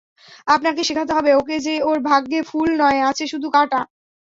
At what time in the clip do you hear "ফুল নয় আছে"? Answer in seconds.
2.49-3.23